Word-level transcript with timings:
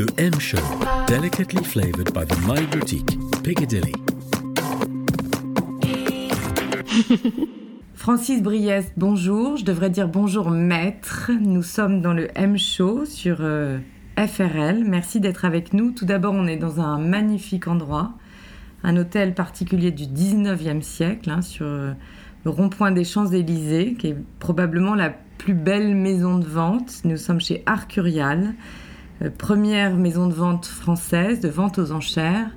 Le 0.00 0.06
M 0.16 0.32
Show, 0.40 0.56
delicately 1.06 1.62
flavored 1.62 2.14
by 2.14 2.24
the 2.24 2.34
My 2.46 2.64
Boutique, 2.68 3.18
Piccadilly. 3.42 3.92
Francis 7.94 8.42
Briest, 8.42 8.94
bonjour. 8.96 9.58
Je 9.58 9.64
devrais 9.66 9.90
dire 9.90 10.08
bonjour 10.08 10.48
maître. 10.50 11.30
Nous 11.38 11.62
sommes 11.62 12.00
dans 12.00 12.14
le 12.14 12.28
M 12.34 12.56
Show 12.56 13.04
sur 13.04 13.40
euh, 13.40 13.78
FRL. 14.16 14.84
Merci 14.86 15.20
d'être 15.20 15.44
avec 15.44 15.74
nous. 15.74 15.90
Tout 15.90 16.06
d'abord, 16.06 16.32
on 16.32 16.46
est 16.46 16.56
dans 16.56 16.80
un 16.80 16.98
magnifique 16.98 17.68
endroit, 17.68 18.14
un 18.82 18.96
hôtel 18.96 19.34
particulier 19.34 19.90
du 19.90 20.04
19e 20.04 20.80
siècle, 20.80 21.28
hein, 21.28 21.42
sur 21.42 21.66
euh, 21.66 21.92
le 22.46 22.50
rond-point 22.50 22.90
des 22.90 23.04
Champs-Élysées, 23.04 23.96
qui 23.98 24.06
est 24.06 24.16
probablement 24.38 24.94
la 24.94 25.10
plus 25.36 25.52
belle 25.52 25.94
maison 25.94 26.38
de 26.38 26.46
vente. 26.46 27.02
Nous 27.04 27.18
sommes 27.18 27.42
chez 27.42 27.62
Arcurial, 27.66 28.54
euh, 28.54 28.79
première 29.28 29.96
maison 29.96 30.26
de 30.26 30.32
vente 30.32 30.66
française 30.66 31.40
de 31.40 31.48
vente 31.48 31.78
aux 31.78 31.92
enchères, 31.92 32.50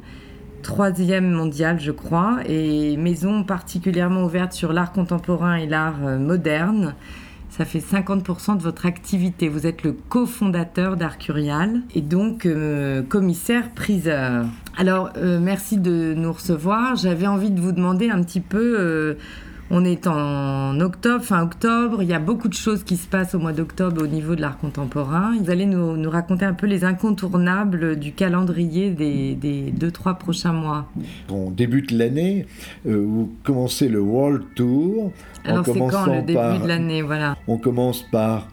troisième 0.62 1.30
mondiale 1.30 1.80
je 1.80 1.92
crois, 1.92 2.40
et 2.46 2.96
maison 2.98 3.44
particulièrement 3.44 4.24
ouverte 4.24 4.54
sur 4.54 4.72
l'art 4.72 4.92
contemporain 4.94 5.56
et 5.56 5.68
l'art 5.68 6.06
euh, 6.06 6.18
moderne. 6.18 6.96
Ça 7.50 7.66
fait 7.66 7.80
50% 7.80 8.58
de 8.58 8.64
votre 8.64 8.88
activité. 8.88 9.48
Vous 9.48 9.68
êtes 9.68 9.84
le 9.84 9.92
cofondateur 9.92 10.98
d'Arcurial 10.98 11.82
et 11.94 12.02
donc 12.02 12.48
euh, 12.48 13.04
commissaire-priseur. 13.04 14.46
Alors, 14.76 15.12
merci 15.40 15.78
de 15.78 16.16
nous 16.16 16.34
recevoir. 16.34 16.96
J'avais 16.96 17.28
envie 17.28 17.52
de 17.52 17.62
vous 17.62 17.72
demander 17.72 18.10
un 18.10 18.24
petit 18.24 18.40
peu 18.40 19.16
on 19.76 19.84
est 19.84 20.06
en 20.06 20.80
octobre, 20.80 21.24
fin 21.24 21.42
octobre, 21.42 22.04
il 22.04 22.08
y 22.08 22.14
a 22.14 22.20
beaucoup 22.20 22.48
de 22.48 22.54
choses 22.54 22.84
qui 22.84 22.96
se 22.96 23.08
passent 23.08 23.34
au 23.34 23.40
mois 23.40 23.54
d'octobre 23.54 24.04
au 24.04 24.08
niveau 24.08 24.36
de 24.36 24.42
l'art 24.42 24.60
contemporain. 24.60 25.34
Vous 25.42 25.50
allez 25.50 25.66
nous, 25.66 26.10
raconter 26.12 26.46
un 26.46 26.54
peu 26.54 26.68
les 26.68 26.84
incontournables 26.84 27.98
du 27.98 28.12
calendrier 28.12 28.92
des, 28.92 29.72
deux, 29.72 29.90
trois 29.90 30.14
prochains 30.14 30.54
mois. 30.54 30.86
On 31.28 31.50
débute 31.50 31.90
l'année, 31.90 32.46
euh, 32.86 33.04
vous 33.04 33.34
commencez 33.44 33.90
le 33.90 34.00
World 34.00 34.44
Tour. 34.56 35.12
Alors 35.44 35.66
c'est 35.66 35.80
quand 35.80 36.06
le 36.06 36.22
début 36.22 36.60
de 36.62 36.68
l'année 36.68 37.02
voilà. 37.02 37.36
On 37.48 37.58
commence 37.58 38.04
par 38.04 38.48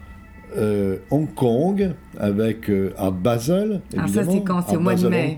euh, 0.57 0.97
Hong 1.09 1.33
Kong 1.33 1.93
avec 2.17 2.69
euh, 2.69 2.93
Art 2.97 3.11
Basel. 3.13 3.81
Ah, 3.97 4.07
ça 4.07 4.23
c'est 4.23 4.43
quand 4.43 4.61
C'est 4.67 4.75
au 4.75 4.79
mois 4.79 4.95
de 4.95 5.07
mai. 5.07 5.37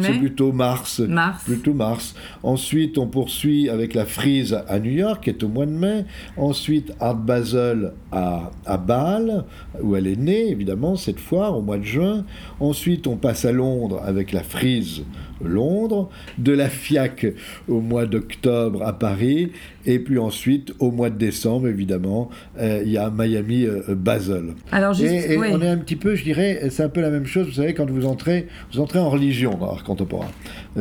C'est 0.00 0.18
plutôt 0.18 0.52
mars. 0.52 1.00
Mars. 1.00 1.44
Plutôt 1.44 1.74
mars. 1.74 2.14
Ensuite, 2.42 2.98
on 2.98 3.06
poursuit 3.06 3.68
avec 3.68 3.94
la 3.94 4.06
Frise 4.06 4.58
à 4.66 4.78
New 4.78 4.92
York, 4.92 5.24
qui 5.24 5.30
est 5.30 5.42
au 5.42 5.48
mois 5.48 5.66
de 5.66 5.72
mai. 5.72 6.04
Ensuite, 6.36 6.92
Art 7.00 7.16
Basel 7.16 7.92
à, 8.12 8.50
à 8.64 8.76
Bâle, 8.78 9.44
où 9.82 9.94
elle 9.96 10.06
est 10.06 10.18
née, 10.18 10.48
évidemment, 10.48 10.96
cette 10.96 11.20
fois, 11.20 11.50
au 11.50 11.60
mois 11.60 11.78
de 11.78 11.84
juin. 11.84 12.24
Ensuite, 12.60 13.06
on 13.06 13.16
passe 13.16 13.44
à 13.44 13.52
Londres 13.52 14.00
avec 14.04 14.32
la 14.32 14.42
Frise 14.42 15.04
Londres, 15.44 16.10
de 16.38 16.52
la 16.52 16.68
FIAC 16.68 17.26
au 17.68 17.80
mois 17.80 18.06
d'octobre 18.06 18.82
à 18.82 18.98
Paris, 18.98 19.52
et 19.86 19.98
puis 19.98 20.18
ensuite, 20.18 20.74
au 20.80 20.90
mois 20.90 21.10
de 21.10 21.16
décembre, 21.16 21.68
évidemment, 21.68 22.28
euh, 22.58 22.82
il 22.84 22.90
y 22.90 22.98
a 22.98 23.10
Miami 23.10 23.66
euh, 23.66 23.94
Basel. 23.94 24.54
Alors, 24.72 24.94
juste, 24.94 25.12
et, 25.12 25.38
on 25.38 25.62
est 25.62 25.68
un 25.68 25.76
petit 25.78 25.96
peu, 25.96 26.16
je 26.16 26.24
dirais, 26.24 26.60
c'est 26.70 26.82
un 26.82 26.88
peu 26.88 27.00
la 27.00 27.10
même 27.10 27.26
chose, 27.26 27.46
vous 27.46 27.52
savez, 27.52 27.72
quand 27.72 27.88
vous 27.88 28.06
entrez, 28.06 28.48
vous 28.72 28.80
entrez 28.80 28.98
en 28.98 29.08
religion 29.08 29.54
dans 29.56 29.66
l'art 29.66 29.84
contemporain. 29.84 30.30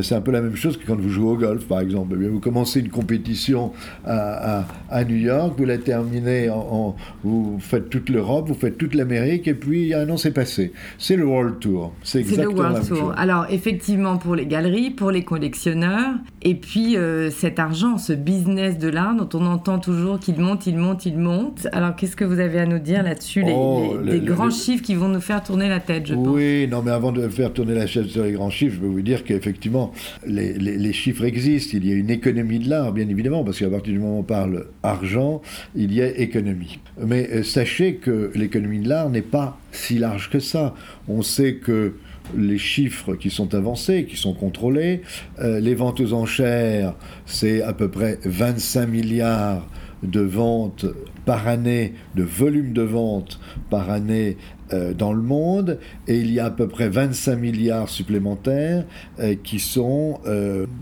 C'est 0.02 0.16
un 0.16 0.22
peu 0.22 0.32
la 0.32 0.42
même 0.42 0.56
chose 0.56 0.78
que 0.78 0.86
quand 0.86 1.00
vous 1.00 1.10
jouez 1.10 1.32
au 1.32 1.38
golf, 1.38 1.66
par 1.66 1.80
exemple. 1.80 2.18
Eh 2.22 2.28
vous 2.28 2.40
commencez 2.40 2.80
une 2.80 2.90
compétition 2.90 3.72
à, 4.06 4.66
New 5.08 5.16
York, 5.16 5.54
vous 5.58 5.66
la 5.66 5.78
terminez, 5.78 6.50
en, 6.50 6.96
vous 7.24 7.58
faites 7.60 7.90
toute 7.90 8.10
l'Europe, 8.10 8.48
vous 8.48 8.56
faites 8.56 8.78
toute 8.78 8.96
l'Amérique, 8.96 9.48
et 9.48 9.54
puis 9.54 9.94
un 9.94 10.10
an 10.10 10.18
s'est 10.18 10.32
passé. 10.32 10.74
C'est 10.98 11.16
le 11.16 11.26
World 11.26 11.60
Tour. 11.60 11.94
C'est 12.04 12.20
exactement 12.20 12.64
le 12.64 12.70
World 12.70 12.88
Tour. 12.88 13.14
Alors, 13.18 13.46
effectivement, 13.50 14.18
pour 14.18 14.36
les 14.36 14.45
galeries, 14.46 14.92
pour 14.92 15.12
les 15.12 15.24
collectionneurs. 15.24 16.16
Et 16.42 16.56
puis 16.56 16.98
euh, 16.98 17.30
cet 17.32 17.60
argent, 17.60 17.98
ce 17.98 18.14
business 18.14 18.78
de 18.78 18.88
l'art 18.88 19.16
dont 19.16 19.30
on 19.38 19.46
entend 19.46 19.80
toujours 19.80 20.20
qu'il 20.20 20.40
monte, 20.40 20.68
il 20.68 20.78
monte, 20.78 21.06
il 21.06 21.18
monte. 21.18 21.68
Alors 21.72 21.96
qu'est-ce 21.96 22.16
que 22.16 22.26
vous 22.26 22.40
avez 22.40 22.60
à 22.60 22.66
nous 22.66 22.80
dire 22.80 23.04
là-dessus 23.04 23.44
les, 23.44 23.54
oh, 23.56 23.98
grands 24.24 24.50
chiffres 24.50 24.84
qui 24.84 24.96
vont 24.96 25.08
nous 25.08 25.22
faire 25.22 25.44
tourner 25.44 25.70
la 25.70 25.80
tête, 25.80 26.08
je 26.08 26.14
oui, 26.14 26.24
pense. 26.24 26.34
Oui, 26.36 26.68
non 26.70 26.82
mais 26.82 26.92
avant 26.92 27.12
de 27.12 27.28
faire 27.30 27.52
tourner 27.54 27.74
la 27.74 27.86
tête 27.86 28.06
sur 28.06 28.24
les 28.24 28.34
grands 28.34 28.50
chiffres, 28.50 28.76
je 28.76 28.82
peux 28.82 28.88
vous 28.88 29.02
dire 29.02 29.24
qu'effectivement, 29.24 29.92
les, 30.26 30.54
les, 30.54 30.94
chiffres 30.94 31.26
existent. 31.26 31.78
Il 31.78 31.88
y 31.88 31.92
a 31.92 31.96
une 31.96 32.10
économie 32.10 32.60
de 32.60 32.70
l'art, 32.70 32.92
bien 32.94 33.08
évidemment, 33.10 33.44
parce 33.44 33.60
qu'à 33.60 33.70
partir 33.70 33.94
du 33.94 34.00
moment 34.00 34.18
où 34.18 34.20
on 34.20 34.24
parle 34.24 34.68
argent, 34.84 35.42
il 35.76 35.94
y 35.94 36.02
a 36.02 36.08
économie. 36.18 36.80
Mais 37.04 37.30
euh, 37.32 37.44
sachez 37.44 37.96
que 37.96 38.32
l'économie 38.36 38.80
de 38.80 38.90
l'art 38.90 39.10
n'est 39.10 39.22
pas 39.22 39.58
si 39.72 39.98
large 39.98 40.30
que 40.30 40.40
ça. 40.40 40.76
On 41.08 41.22
sait 41.22 41.56
que 41.56 41.94
les 42.38 42.58
chiffres 42.58 43.16
qui 43.16 43.30
sont 43.30 43.54
avancés, 43.54 44.06
qui 44.06 44.18
sont 44.18 44.34
contrôlés. 44.34 45.02
Euh, 45.40 45.60
les 45.60 45.76
ventes 45.76 46.00
aux 46.00 46.14
enchères, 46.14 46.96
c'est 47.26 47.62
à 47.62 47.74
peu 47.74 47.90
près 47.90 48.20
25 48.26 48.88
milliards 48.88 49.68
de 50.04 50.22
ventes 50.22 50.86
par 51.26 51.48
année, 51.48 51.94
de 52.16 52.22
volume 52.22 52.74
de 52.74 52.84
ventes 52.84 53.40
par 53.72 53.90
année 53.90 54.38
euh, 54.74 54.94
dans 54.94 55.14
le 55.14 55.22
monde, 55.22 55.80
et 56.08 56.20
il 56.20 56.32
y 56.32 56.40
a 56.40 56.46
à 56.46 56.52
peu 56.52 56.68
près 56.68 56.90
25 56.90 57.36
milliards 57.38 57.90
supplémentaires 57.90 58.86
euh, 59.20 59.34
qui 59.44 59.58
sont 59.60 60.20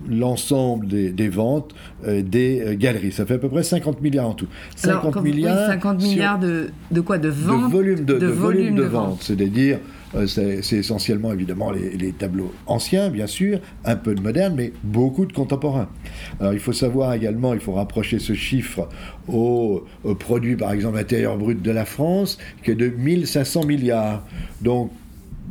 l'ensemble 0.10 0.88
des, 0.88 1.30
ventes 1.30 1.74
des 2.06 2.75
galeries. 2.78 3.14
Ça 3.14 3.25
fait 3.25 3.36
à 3.36 3.38
peu 3.38 3.50
près 3.50 3.64
50 3.64 4.02
milliards 4.02 4.30
en 4.30 4.34
tout. 4.34 4.48
50 4.75 5.22
milliards, 5.22 5.68
50 5.68 6.02
milliards 6.02 6.40
de, 6.40 6.72
quoi 7.02 7.18
De 7.18 7.30
ventes 7.30 7.70
De 7.70 7.72
volume 7.72 8.06
de, 8.06 8.25
volume 8.25 8.75
de, 8.75 8.84
vente, 8.84 9.22
c'est-à-dire 9.22 9.80
c'est 10.28 10.78
essentiellement 10.78 11.34
évidemment 11.34 11.72
les, 11.72 12.12
tableaux 12.12 12.53
anciens, 12.68 13.09
bien 13.09 13.28
sûr, 13.28 13.59
un 13.85 13.96
peu 13.96 14.13
de 14.13 14.22
moderne, 14.22 14.53
mais 14.56 14.74
beaucoup 14.84 15.25
de 15.25 15.34
contemporains. 15.34 15.90
Alors 16.40 16.53
il 16.53 16.59
faut 16.59 16.74
savoir 16.74 17.13
également, 17.13 17.53
il 17.53 17.59
faut 17.59 17.74
rapprocher 17.74 18.19
ce 18.19 18.34
chiffre 18.34 18.88
au, 19.28 19.85
au 20.03 20.16
produit, 20.16 20.56
par 20.56 20.72
exemple, 20.72 20.97
intérieur 20.97 21.38
brut 21.38 21.62
de 21.62 21.72
la 21.72 21.85
France, 21.85 22.38
qui 22.63 22.72
est 22.72 22.75
de 22.75 22.88
1500 22.88 23.66
milliards. 23.66 24.24
Donc 24.62 24.91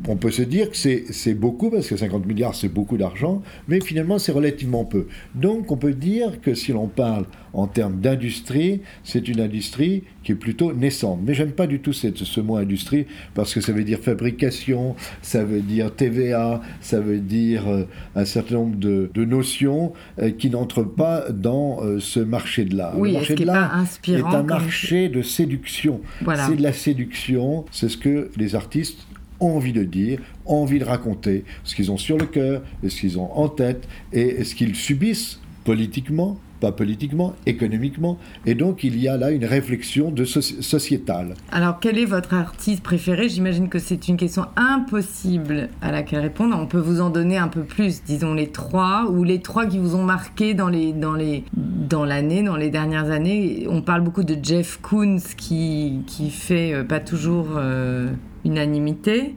on 0.09 0.17
peut 0.17 0.31
se 0.31 0.43
dire 0.43 0.71
que 0.71 0.77
c'est 0.77 1.35
beaucoup, 1.35 1.71
parce 1.71 1.89
que 1.89 1.97
50 1.97 2.27
milliards, 2.27 2.55
c'est 2.55 2.69
beaucoup 2.69 2.97
d'argent, 2.97 3.43
mais 3.69 3.81
finalement, 3.81 4.19
c'est 4.19 4.33
relativement 4.33 4.85
peu. 4.85 5.07
Donc, 5.35 5.71
on 5.71 5.77
peut 5.77 5.93
dire 5.93 6.41
que 6.41 6.55
si 6.55 6.73
l'on 6.73 6.89
parle 6.89 7.27
en 7.53 7.67
termes 7.67 8.01
d'industrie, 8.01 8.81
c'est 9.05 9.29
une 9.29 9.41
industrie 9.41 10.05
qui 10.25 10.33
est 10.33 10.37
plutôt 10.37 10.73
naissante. 10.73 11.21
Mais 11.25 11.35
j'aime 11.35 11.53
pas 11.53 11.67
du 11.67 11.81
tout 11.81 11.93
ce 11.93 12.41
mot 12.41 12.57
industrie, 12.57 13.07
parce 13.35 13.55
que 13.55 13.61
ça 13.61 13.73
veut 13.73 13.85
dire 13.85 13.99
fabrication, 13.99 14.97
ça 15.21 15.45
veut 15.45 15.61
dire 15.61 15.95
TVA, 15.95 16.63
ça 16.81 17.01
veut 17.01 17.21
dire 17.21 17.69
euh, 17.69 17.85
un 18.17 18.25
certain 18.25 18.57
nombre 18.57 18.77
de, 18.77 19.11
notions 19.25 19.93
euh, 20.21 20.31
qui 20.31 20.51
n'entrent 20.51 20.83
pas 20.83 21.31
dans 21.31 21.83
euh, 21.83 22.01
ce 22.01 22.19
marché 22.19 22.65
de 22.65 22.77
l'art. 22.77 22.99
Oui, 22.99 23.11
le 23.11 23.19
marché 23.19 23.35
de 23.35 23.45
l'art 23.45 23.85
est, 24.09 24.21
un 24.21 24.43
marché 24.43 25.09
de 25.09 25.23
séduction. 25.23 26.01
C'est 26.21 26.57
de 26.57 26.63
la 26.63 26.73
séduction, 26.73 27.65
c'est 27.71 27.89
ce 27.89 27.97
que 27.97 28.31
les 28.37 28.55
artistes 28.55 29.07
envie 29.43 29.73
de 29.73 29.85
dire, 29.85 30.21
envie 30.47 30.79
de 30.79 30.85
raconter, 30.85 31.45
ce 31.65 31.75
qu'ils 31.75 31.91
ont 31.91 31.99
sur 31.99 32.19
le 32.19 32.27
cœur, 32.27 32.63
ce 32.87 33.01
qu'ils 33.01 33.19
ont 33.19 33.33
en 33.37 33.49
tête, 33.49 33.89
et 34.13 34.45
ce 34.45 34.55
qu'ils 34.55 34.75
subissent 34.75 35.41
politiquement, 35.65 36.39
pas 36.63 36.71
politiquement, 36.71 37.35
économiquement. 37.45 38.19
Et 38.47 38.55
donc, 38.55 38.85
il 38.85 38.97
y 39.01 39.09
a 39.09 39.17
là 39.17 39.33
une 39.33 39.45
réflexion 39.45 40.13
de 40.13 40.25
sociétale. 40.25 41.35
Alors, 41.51 41.81
quel 41.81 41.99
est 41.99 42.05
votre 42.05 42.35
artiste 42.35 42.85
préféré? 42.85 43.29
J'imagine 43.29 43.69
que 43.69 43.81
c'est 43.81 44.07
une 44.07 44.17
question 44.17 44.47
impossible 44.55 45.71
à 45.81 45.91
laquelle 45.91 46.21
répondre. 46.21 46.57
On 46.57 46.67
peut 46.67 46.79
vous 46.79 47.01
en 47.01 47.11
donner 47.11 47.37
un 47.37 47.49
peu 47.49 47.63
plus, 47.63 48.05
disons 48.05 48.33
les 48.33 48.47
trois, 48.47 49.11
ou 49.11 49.25
les 49.25 49.41
trois 49.41 49.67
qui 49.67 49.79
vous 49.79 49.97
ont 49.97 50.05
marqué 50.05 50.55
dans 50.55 50.69
les 50.69 50.93
dans 50.93 51.15
les 51.15 51.43
dans 51.57 52.05
l'année, 52.05 52.45
dans 52.45 52.57
les 52.57 52.71
dernières 52.71 53.11
années. 53.11 53.67
On 53.69 53.83
parle 53.83 54.03
beaucoup 54.03 54.23
de 54.23 54.37
Jeff 54.41 54.79
Koons 54.81 55.19
qui 55.37 56.03
qui 56.07 56.31
fait 56.31 56.73
euh, 56.73 56.85
pas 56.85 57.01
toujours 57.01 57.49
euh, 57.57 58.13
unanimité. 58.45 59.35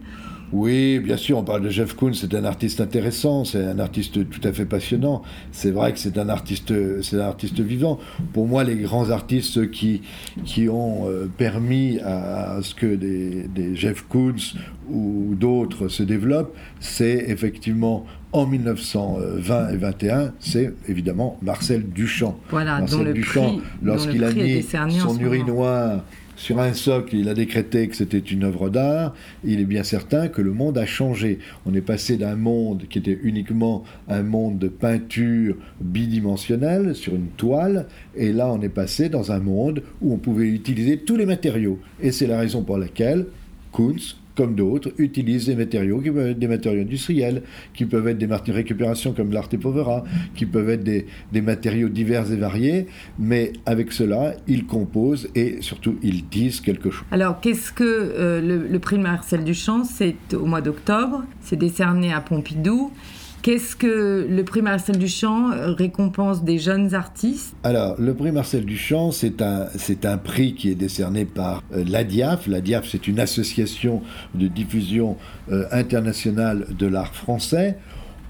Oui, 0.54 1.00
bien 1.00 1.18
sûr, 1.18 1.38
on 1.38 1.44
parle 1.44 1.63
de 1.63 1.69
Jeff 1.69 1.96
Koons, 1.96 2.13
c'est 2.13 2.34
un 2.36 2.46
artiste 2.46 2.80
intéressant, 2.80 3.46
c'est 3.46 3.66
un 3.66 3.80
artiste 3.80 4.30
tout 4.30 4.48
à 4.48 4.54
fait 4.54 4.66
passionnant. 4.66 5.24
C'est 5.52 5.72
vrai 5.72 5.92
que 5.92 6.00
c'est 6.00 6.18
un 6.18 6.30
artiste, 6.30 6.72
c'est 7.02 7.18
un 7.18 7.25
artiste 7.25 7.60
vivant. 7.60 8.00
Pour 8.31 8.48
moi, 8.48 8.63
les 8.63 8.75
grands 8.75 9.10
artistes 9.10 9.72
qui, 9.72 10.02
qui 10.46 10.69
ont 10.69 11.10
euh, 11.10 11.25
permis 11.25 12.00
à, 12.00 12.60
ce 12.62 12.75
que 12.75 12.96
des, 12.96 13.48
des 13.48 13.75
Jeff 13.75 14.04
Koons 14.07 14.56
ou 14.90 15.34
d'autres 15.36 15.88
se 15.88 16.04
développent, 16.04 16.56
c'est 16.80 17.25
effectivement 17.28 18.06
en 18.31 18.46
1920 18.46 19.69
et 19.69 19.78
21, 19.78 20.34
c'est 20.40 20.74
évidemment 20.88 21.38
Marcel 21.42 21.90
Duchamp. 21.90 22.38
Voilà, 22.50 22.80
Marcel 22.80 23.13
Duchamp, 23.13 23.60
lorsqu'il 23.81 24.24
a 24.24 24.31
mis 24.31 24.62
son 24.62 25.18
urinoir 25.19 26.04
sur 26.36 26.60
un 26.60 26.74
socle, 26.74 27.16
il 27.16 27.30
a 27.30 27.34
décrété 27.34 27.88
que 27.88 27.96
c'était 27.96 28.20
une 28.20 28.44
œuvre 28.44 28.70
d'art. 28.70 29.14
Il 29.44 29.60
est 29.60 29.66
bien 29.66 29.84
certain 29.84 30.28
que 30.28 30.42
le 30.42 30.52
monde 30.52 30.78
a 30.78 30.86
changé. 30.86 31.40
On 31.66 31.74
est 31.74 31.82
passé 31.82 32.18
d'un 32.18 32.36
monde 32.36 32.84
qui 32.90 33.00
était 33.00 33.20
uniquement 33.24 33.84
un 34.10 34.24
monde 34.24 34.60
de 34.60 34.68
peinture 34.68 35.56
bidimensionnelle 35.80 36.96
sur 36.96 37.16
une 37.16 37.28
toile, 37.28 37.88
et 38.16 38.34
là 38.34 38.52
on 38.52 38.62
est 38.62 38.70
passé 38.70 39.10
dans 39.10 39.32
un 39.32 39.40
monde 39.40 39.82
où 40.02 40.14
on 40.14 40.18
pouvait 40.18 40.48
utiliser 40.48 40.98
tous 40.98 41.16
les 41.16 41.26
matériaux. 41.26 41.80
Et 42.02 42.12
c'est 42.12 42.28
la 42.28 42.40
raison 42.40 42.64
pour 42.64 42.78
laquelle 42.78 43.28
Kunz, 43.72 44.18
comme 44.36 44.56
d'autres, 44.56 44.92
utilisent 44.98 45.48
des 45.48 45.56
matériaux 45.56 46.00
qui 46.00 46.12
peuvent 46.12 46.28
être 46.28 46.40
des 46.40 46.48
matériaux 46.48 46.82
industriels, 46.82 47.42
qui 47.74 47.86
peuvent 47.86 48.08
être 48.08 48.18
des 48.18 48.28
matériaux 48.28 48.54
de 48.54 48.58
récupération 48.58 49.14
comme 49.14 49.32
l'arte 49.32 49.58
povera, 49.58 50.04
qui 50.36 50.46
peuvent 50.46 50.70
être 50.70 50.84
des, 50.84 51.08
des, 51.32 51.42
matériaux 51.42 51.90
divers 51.90 52.32
et 52.32 52.36
variés, 52.36 52.88
mais 53.18 53.54
avec 53.66 53.92
cela, 53.92 54.34
ils 54.48 54.66
composent 54.66 55.30
et 55.36 55.58
surtout 55.62 55.98
ils 56.04 56.28
disent 56.28 56.60
quelque 56.60 56.92
chose. 56.92 57.06
Alors, 57.12 57.40
qu'est-ce 57.40 57.72
que 57.72 57.84
euh, 57.84 58.42
le, 58.42 58.68
le, 58.68 58.80
prix 58.80 58.98
Marcel 58.98 59.44
Duchamp 59.44 59.84
C'est 59.84 60.34
au 60.34 60.46
mois 60.46 60.62
d'octobre, 60.62 61.24
c'est 61.42 61.56
décerné 61.56 62.14
à 62.14 62.22
Pompidou. 62.22 62.92
Qu'est-ce 63.45 63.75
que 63.75 64.25
le 64.27 64.44
prix 64.44 64.63
Marcel 64.63 64.97
Duchamp 64.97 65.51
récompense 65.77 66.44
des 66.44 66.57
jeunes 66.57 66.95
artistes? 66.95 67.56
Alors, 67.63 67.94
le 68.01 68.15
prix 68.15 68.31
Marcel 68.31 68.65
Duchamp, 68.65 69.12
c'est 69.12 69.39
un, 69.39 70.18
prix 70.18 70.56
qui 70.56 70.71
est 70.71 70.75
décerné 70.75 71.25
par 71.25 71.62
euh, 71.71 71.83
l'ADIAF. 71.88 72.47
L'ADIAF, 72.47 72.88
c'est 72.89 73.07
une 73.07 73.19
association 73.19 74.01
de 74.33 74.47
diffusion 74.47 75.15
euh, 75.51 75.65
internationale 75.71 76.65
de 76.75 76.88
l'art 76.88 77.13
français 77.13 77.77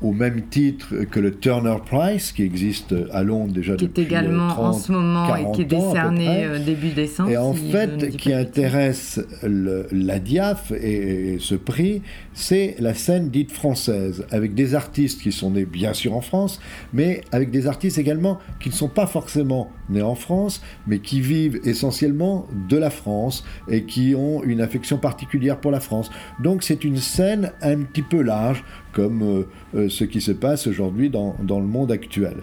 au 0.01 0.11
même 0.11 0.43
titre 0.49 1.05
que 1.09 1.19
le 1.19 1.31
Turner 1.31 1.77
Prize, 1.85 2.31
qui 2.31 2.43
existe 2.43 2.95
à 3.11 3.23
Londres 3.23 3.53
déjà 3.53 3.75
qui 3.75 3.87
depuis 3.87 4.03
est 4.03 4.05
également 4.05 4.49
30, 4.49 4.65
en 4.65 4.73
ce 4.73 4.91
moment 4.91 5.35
et 5.35 5.51
qui 5.53 5.61
est 5.61 5.65
décerné 5.65 6.59
début 6.65 6.89
décembre. 6.89 7.29
Et 7.29 7.37
en 7.37 7.53
si 7.53 7.71
fait, 7.71 8.15
qui 8.17 8.33
intéresse 8.33 9.21
le, 9.43 9.87
la 9.91 10.19
DIAF 10.19 10.71
et, 10.71 11.33
et 11.33 11.39
ce 11.39 11.55
prix, 11.55 12.01
c'est 12.33 12.75
la 12.79 12.93
scène 12.93 13.29
dite 13.29 13.51
française, 13.51 14.25
avec 14.31 14.53
des 14.53 14.75
artistes 14.75 15.21
qui 15.21 15.31
sont 15.31 15.51
nés 15.51 15.65
bien 15.65 15.93
sûr 15.93 16.15
en 16.15 16.21
France, 16.21 16.59
mais 16.93 17.21
avec 17.31 17.51
des 17.51 17.67
artistes 17.67 17.97
également 17.97 18.39
qui 18.59 18.69
ne 18.69 18.73
sont 18.73 18.89
pas 18.89 19.07
forcément 19.07 19.69
nés 19.89 20.01
en 20.01 20.15
France, 20.15 20.61
mais 20.87 20.99
qui 20.99 21.21
vivent 21.21 21.59
essentiellement 21.63 22.47
de 22.69 22.77
la 22.77 22.89
France 22.89 23.45
et 23.69 23.83
qui 23.83 24.15
ont 24.15 24.43
une 24.43 24.61
affection 24.61 24.97
particulière 24.97 25.59
pour 25.59 25.71
la 25.71 25.79
France. 25.79 26.09
Donc 26.41 26.63
c'est 26.63 26.83
une 26.83 26.97
scène 26.97 27.51
un 27.61 27.77
petit 27.77 28.01
peu 28.01 28.21
large, 28.21 28.63
comme 28.95 29.21
euh, 29.21 29.43
euh, 29.75 29.89
ce 29.89 30.05
qui 30.05 30.21
se 30.21 30.31
passe 30.31 30.65
aujourd'hui 30.65 31.09
dans, 31.09 31.35
le 31.39 31.67
monde 31.67 31.91
actuel. 31.91 32.37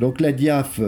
Donc 0.00 0.20
la 0.20 0.32
DIAF 0.32 0.80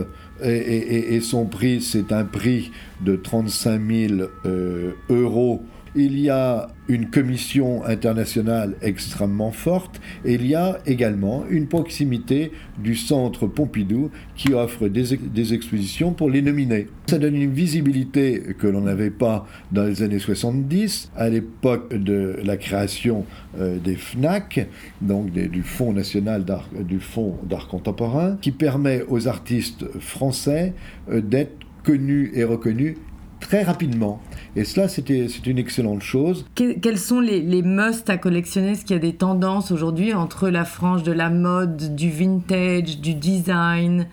et, 0.42 0.48
et, 0.48 1.14
et 1.14 1.20
son 1.20 1.44
prix, 1.44 1.80
c'est 1.80 2.10
un 2.10 2.24
prix 2.24 2.72
de 3.02 3.14
35 3.14 3.80
000 3.80 4.14
euh, 4.46 4.92
euros 5.10 5.62
il 5.94 6.18
y 6.18 6.28
a 6.28 6.68
une 6.88 7.08
commission 7.08 7.84
internationale 7.84 8.74
extrêmement 8.82 9.52
forte 9.52 10.00
et 10.24 10.34
il 10.34 10.46
y 10.46 10.54
a 10.54 10.78
également 10.86 11.44
une 11.48 11.66
proximité 11.66 12.52
du 12.78 12.94
centre 12.94 13.46
Pompidou 13.46 14.10
qui 14.36 14.52
offre 14.52 14.88
des, 14.88 15.54
expositions 15.54 16.12
pour 16.12 16.30
les 16.30 16.42
nominer. 16.42 16.88
Ça 17.06 17.18
donne 17.18 17.36
une 17.36 17.52
visibilité 17.52 18.54
que 18.58 18.66
l'on 18.66 18.82
n'avait 18.82 19.10
pas 19.10 19.46
dans 19.72 19.84
les 19.84 20.02
années 20.02 20.18
70, 20.18 21.12
à 21.16 21.28
l'époque 21.28 21.94
de 21.94 22.38
la 22.42 22.56
création 22.56 23.24
euh, 23.58 23.78
des 23.78 23.96
FNAC, 23.96 24.66
donc 25.00 25.30
du 25.30 25.62
Fonds 25.62 25.92
national 25.92 26.44
d'art, 26.44 26.68
du 26.78 27.00
Fonds 27.00 27.38
d'art 27.44 27.68
contemporain, 27.68 28.36
qui 28.40 28.50
permet 28.50 29.02
aux 29.08 29.28
artistes 29.28 29.86
français 30.00 30.74
euh, 31.10 31.20
d'être 31.20 31.56
connus 31.82 32.32
et 32.34 32.44
reconnus 32.44 32.96
très 33.44 33.62
rapidement. 33.62 34.20
Et 34.56 34.64
cela, 34.64 34.88
c'était 34.88 35.26
une 35.46 35.58
excellente 35.58 36.02
chose. 36.02 36.46
Que, 36.54 36.78
quels 36.78 36.98
sont 36.98 37.20
les, 37.20 37.40
les 37.40 37.62
musts 37.62 38.08
à 38.08 38.16
collectionner? 38.16 38.72
Est-ce 38.72 38.84
qu'il 38.84 38.96
y 38.96 38.98
a 38.98 39.02
des 39.02 39.14
tendances 39.14 39.70
aujourd'hui 39.70 40.14
entre 40.14 40.48
la 40.48 40.64
frange 40.64 41.02
de 41.02 41.12
la 41.12 41.30
mode, 41.30 41.94
du 41.94 42.10
vintage, 42.10 43.00
du 43.00 43.14
design 43.14 44.06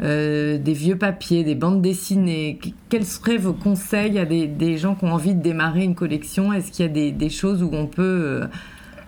euh, 0.00 0.58
des 0.58 0.74
vieux 0.74 0.96
papiers, 0.96 1.42
des 1.42 1.56
bandes 1.56 1.82
dessinées? 1.82 2.60
Quels 2.88 3.06
seraient 3.06 3.38
vos 3.38 3.54
conseils 3.54 4.18
à 4.18 4.24
des, 4.24 4.78
gens 4.78 4.94
qui 4.94 5.04
ont 5.04 5.12
envie 5.12 5.34
de 5.34 5.42
démarrer 5.42 5.82
une 5.82 5.96
collection? 5.96 6.52
Est-ce 6.52 6.70
qu'il 6.70 6.86
y 6.86 6.88
a 6.88 6.92
des, 6.92 7.10
des, 7.10 7.30
choses 7.30 7.62
où 7.62 7.70
on 7.72 7.86
peut... 7.86 8.02
Euh, 8.02 8.46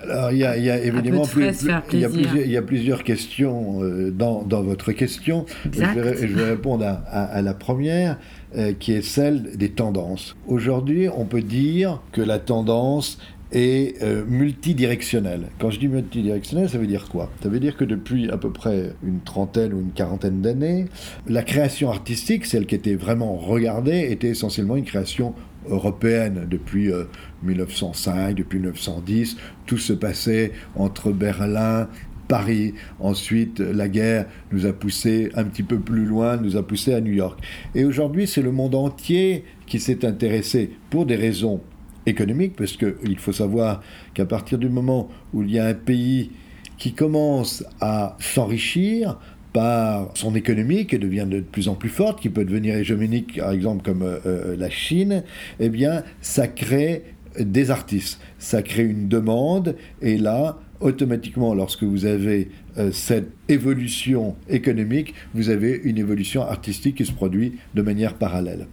alors, 0.00 0.30
il 0.30 0.38
y 0.38 0.44
a, 0.44 0.56
il 0.56 0.64
y 0.64 0.70
a 0.70 0.78
évidemment 0.78 1.26
plus, 1.26 1.46
plus, 1.46 1.62
il, 1.62 2.00
y 2.00 2.04
a 2.04 2.08
plusieurs, 2.08 2.36
il 2.36 2.50
y 2.50 2.56
a 2.56 2.62
plusieurs 2.62 3.02
questions 3.02 3.82
euh, 3.82 4.10
dans, 4.10 4.42
dans, 4.42 4.62
votre 4.62 4.92
question. 4.92 5.44
Je 5.64 5.80
vais, 5.80 6.26
je 6.28 6.34
vais, 6.34 6.50
répondre 6.50 6.84
à, 6.84 7.02
à, 7.10 7.24
à 7.24 7.42
la 7.42 7.52
première, 7.52 8.16
euh, 8.56 8.72
qui 8.78 8.92
est 8.92 9.02
celle 9.02 9.56
des 9.56 9.70
tendances. 9.70 10.36
Aujourd'hui, 10.46 11.08
on 11.08 11.24
peut 11.24 11.42
dire 11.42 12.00
que 12.12 12.22
la 12.22 12.38
tendance 12.38 13.18
est 13.52 14.02
euh, 14.02 14.24
multidirectionnelle. 14.26 15.48
Quand 15.58 15.70
je 15.70 15.78
dis 15.78 15.88
multidirectionnelle, 15.88 16.68
ça 16.68 16.78
veut 16.78 16.86
dire 16.86 17.08
quoi? 17.08 17.30
Ça 17.42 17.48
veut 17.48 17.60
dire 17.60 17.76
que 17.76 17.84
depuis 17.84 18.30
à 18.30 18.36
peu 18.36 18.50
près 18.50 18.92
une 19.02 19.20
trentaine 19.20 19.72
ou 19.72 19.80
une 19.80 19.92
quarantaine 19.92 20.40
d'années, 20.40 20.86
la 21.26 21.42
création 21.42 21.90
artistique, 21.90 22.44
celle 22.44 22.66
qui 22.66 22.74
était 22.74 22.94
vraiment 22.94 23.36
regardée, 23.36 24.10
était 24.10 24.28
essentiellement 24.28 24.76
une 24.76 24.84
création 24.84 25.34
européenne 25.68 26.46
depuis 26.48 26.92
euh, 26.92 27.04
1905, 27.42 28.34
depuis 28.34 28.58
1910. 28.58 29.36
Tout 29.66 29.78
se 29.78 29.92
passait 29.92 30.52
entre 30.74 31.12
Berlin, 31.12 31.88
Paris. 32.28 32.74
Ensuite, 33.00 33.60
la 33.60 33.88
guerre 33.88 34.26
nous 34.52 34.66
a 34.66 34.72
poussé 34.72 35.30
un 35.34 35.44
petit 35.44 35.62
peu 35.62 35.78
plus 35.78 36.04
loin, 36.04 36.36
nous 36.36 36.56
a 36.56 36.66
poussé 36.66 36.92
à 36.94 37.00
New 37.00 37.12
York. 37.12 37.40
Et 37.74 37.84
aujourd'hui, 37.84 38.26
c'est 38.26 38.42
le 38.42 38.52
monde 38.52 38.74
entier 38.74 39.44
qui 39.66 39.80
s'est 39.80 40.04
intéressé 40.04 40.70
pour 40.90 41.06
des 41.06 41.16
raisons 41.16 41.60
économiques, 42.08 42.54
parce 42.56 42.76
qu'il 42.76 43.18
faut 43.18 43.32
savoir 43.32 43.82
qu'à 44.14 44.26
partir 44.26 44.58
du 44.58 44.68
moment 44.68 45.08
où 45.32 45.42
il 45.42 45.52
y 45.52 45.58
a 45.58 45.66
un 45.66 45.74
pays 45.74 46.30
qui 46.78 46.92
commence 46.92 47.64
à 47.80 48.16
s'enrichir, 48.20 49.18
par 49.52 50.10
son 50.14 50.34
économie 50.34 50.86
qui 50.86 50.98
devient 50.98 51.26
de 51.28 51.40
plus 51.40 51.68
en 51.68 51.74
plus 51.74 51.88
forte, 51.88 52.20
qui 52.20 52.28
peut 52.28 52.44
devenir 52.44 52.76
hégémonique, 52.76 53.38
par 53.38 53.52
exemple 53.52 53.82
comme 53.82 54.02
euh, 54.02 54.56
la 54.56 54.70
Chine, 54.70 55.24
eh 55.58 55.68
bien, 55.68 56.04
ça 56.20 56.46
crée 56.46 57.02
des 57.38 57.70
artistes, 57.70 58.20
ça 58.38 58.62
crée 58.62 58.84
une 58.84 59.08
demande, 59.08 59.76
et 60.02 60.18
là, 60.18 60.58
automatiquement, 60.80 61.54
lorsque 61.54 61.82
vous 61.82 62.04
avez 62.04 62.42
euh, 62.42 62.67
cette 62.92 63.30
évolution 63.48 64.36
économique, 64.48 65.14
vous 65.34 65.50
avez 65.50 65.80
une 65.84 65.98
évolution 65.98 66.42
artistique 66.42 66.96
qui 66.96 67.06
se 67.06 67.12
produit 67.12 67.54
de 67.74 67.82
manière 67.82 68.14
parallèle. 68.14 68.66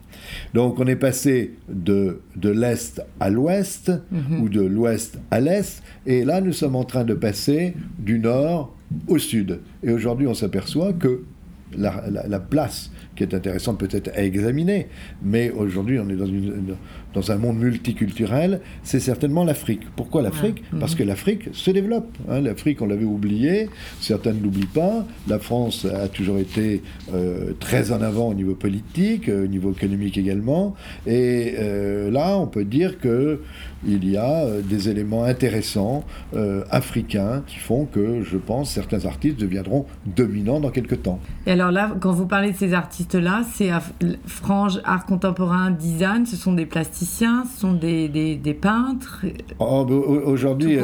Donc 0.53 0.79
on 0.79 0.85
est 0.87 0.95
passé 0.95 1.55
de, 1.69 2.21
de 2.35 2.49
l'Est 2.49 3.01
à 3.19 3.29
l'Ouest, 3.29 3.91
-hmm. 3.91 4.41
ou 4.41 4.49
de 4.49 4.61
l'Ouest 4.61 5.19
à 5.31 5.39
l'Est, 5.39 5.83
et 6.05 6.25
là 6.25 6.41
nous 6.41 6.53
sommes 6.53 6.75
en 6.75 6.83
train 6.83 7.03
de 7.03 7.13
passer 7.13 7.73
du 7.99 8.19
Nord 8.19 8.75
au 9.07 9.17
Sud. 9.17 9.59
Et 9.83 9.91
aujourd'hui 9.91 10.27
on 10.27 10.33
s'aperçoit 10.33 10.93
que 10.93 11.23
la, 11.77 12.03
la, 12.09 12.27
la, 12.27 12.39
place 12.39 12.91
qui 13.15 13.23
est 13.23 13.33
intéressante 13.33 13.79
peut-être 13.79 14.11
à 14.15 14.23
examiner, 14.23 14.87
mais 15.23 15.51
aujourd'hui 15.51 15.99
on 15.99 16.07
est 16.09 16.15
dans, 16.15 16.25
une, 16.25 16.75
dans 17.15 17.31
un 17.31 17.37
monde 17.37 17.57
multiculturel, 17.57 18.61
c'est 18.83 18.99
certainement 18.99 19.43
l'Afrique. 19.43 19.81
Pourquoi 19.95 20.21
l'Afrique? 20.21 20.63
Parce 20.79 20.93
que 20.93 21.03
l'Afrique 21.03 21.49
se 21.53 21.71
développe. 21.71 22.15
Hein. 22.29 22.41
L'Afrique, 22.41 22.81
on 22.81 22.85
l'avait 22.85 23.05
oublié, 23.05 23.69
certains 24.01 24.33
ne 24.33 24.41
l'oublient 24.41 24.65
pas. 24.65 25.05
La 25.27 25.39
France 25.39 25.85
a 25.85 26.07
toujours 26.09 26.37
été 26.37 26.83
euh, 27.13 27.53
très 27.59 27.91
en 27.91 28.01
avant 28.01 28.27
au 28.27 28.33
niveau 28.33 28.53
politique, 28.53 29.29
au 29.29 29.47
niveau 29.47 29.71
économique 29.71 30.17
également. 30.17 30.75
Et 31.07 31.55
euh, 31.57 32.11
là, 32.11 32.37
on 32.37 32.47
peut 32.47 32.65
dire 32.65 32.99
que 32.99 33.39
il 33.87 34.09
y 34.09 34.17
a 34.17 34.45
euh, 34.45 34.61
des 34.61 34.89
éléments 34.89 35.23
intéressants 35.23 36.03
euh, 36.33 36.63
africains 36.71 37.43
qui 37.45 37.57
font 37.57 37.85
que, 37.85 38.23
je 38.23 38.37
pense, 38.37 38.71
certains 38.71 39.05
artistes 39.05 39.39
deviendront 39.39 39.85
dominants 40.05 40.59
dans 40.59 40.71
quelques 40.71 41.03
temps. 41.03 41.19
Et 41.45 41.51
alors 41.51 41.71
là, 41.71 41.95
quand 41.99 42.11
vous 42.11 42.25
parlez 42.25 42.51
de 42.51 42.57
ces 42.57 42.73
artistes-là, 42.73 43.43
c'est 43.53 43.69
frange, 44.25 44.81
art 44.83 45.05
contemporain, 45.05 45.71
design, 45.71 46.25
ce 46.25 46.35
sont 46.35 46.53
des 46.53 46.65
plasticiens, 47.05 47.45
ce 47.45 47.61
sont 47.61 47.73
des, 47.73 48.07
des, 48.09 48.35
des 48.35 48.53
peintres 48.53 49.25
oh, 49.59 49.85
Aujourd'hui, 50.25 50.77